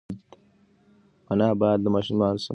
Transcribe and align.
انا 1.31 1.47
باید 1.61 1.79
له 1.81 1.89
ماشوم 1.95 2.15
سره 2.17 2.21
مینه 2.21 2.35
وکړي. 2.39 2.49